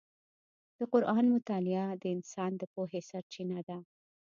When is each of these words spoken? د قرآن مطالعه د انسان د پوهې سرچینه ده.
د 0.77 0.79
قرآن 0.93 1.25
مطالعه 1.35 1.87
د 2.01 2.03
انسان 2.15 2.51
د 2.57 2.63
پوهې 2.73 3.01
سرچینه 3.09 3.59
ده. 3.67 3.77